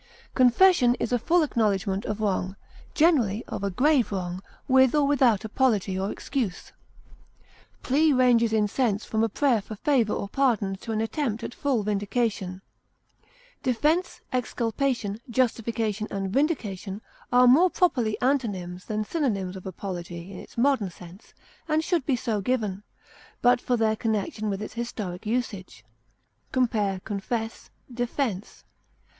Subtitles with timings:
[0.33, 2.55] Confession is a full acknowledgment of wrong,
[2.95, 6.71] generally of a grave wrong, with or without apology or excuse.
[7.83, 11.53] Plea ranges in sense from a prayer for favor or pardon to an attempt at
[11.53, 12.63] full vindication.
[13.61, 20.57] Defense, exculpation, justification, and vindication are more properly antonyms than synonyms of apology in its
[20.57, 21.35] modern sense,
[21.67, 22.81] and should be so given,
[23.43, 25.85] but for their connection with its historic usage.
[26.51, 28.63] Compare CONFESS; DEFENSE.